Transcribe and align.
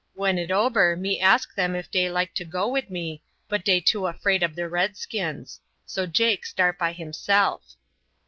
When 0.15 0.39
it 0.39 0.49
ober 0.49 0.95
me 0.95 1.19
ask 1.19 1.55
dem 1.55 1.75
if 1.75 1.91
dey 1.91 2.09
like 2.09 2.33
to 2.33 2.43
go 2.43 2.67
wid 2.67 2.89
me, 2.89 3.21
but 3.47 3.63
dey 3.63 3.79
too 3.79 4.07
afraid 4.07 4.43
ob 4.43 4.55
de 4.55 4.67
redskins; 4.67 5.59
so 5.85 6.07
Jake 6.07 6.43
start 6.43 6.79
by 6.79 6.91
himse'f. 6.91 7.75